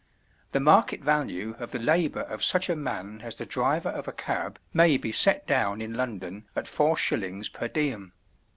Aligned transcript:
The 0.51 0.59
market 0.59 1.03
value 1.03 1.53
of 1.59 1.69
the 1.69 1.77
labour 1.77 2.21
of 2.21 2.43
such 2.43 2.69
a 2.71 2.75
man 2.75 3.21
as 3.21 3.35
the 3.35 3.45
driver 3.45 3.89
of 3.89 4.07
a 4.07 4.11
cab 4.11 4.57
may 4.73 4.97
be 4.97 5.11
set 5.11 5.45
down 5.45 5.79
in 5.79 5.93
London 5.93 6.47
at 6.55 6.65
4s. 6.65 7.53
per 7.53 7.67
diem. 7.67 8.11